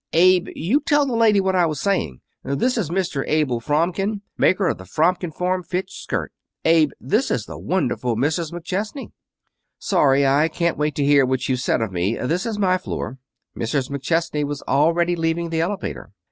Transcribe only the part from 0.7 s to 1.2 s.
tell the